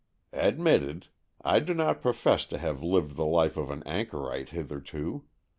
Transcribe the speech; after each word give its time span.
"Admitted. 0.33 1.09
I 1.45 1.59
do 1.59 1.75
not 1.75 2.01
profess 2.01 2.47
to 2.47 2.57
have 2.57 2.81
lived 2.81 3.17
the 3.17 3.25
life 3.27 3.55
of 3.55 3.69
an 3.69 3.83
anchorite 3.83 4.49
hitherto. 4.49 5.25